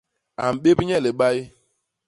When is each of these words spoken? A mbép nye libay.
A 0.41 0.45
mbép 0.55 0.77
nye 0.83 0.97
libay. 1.03 1.37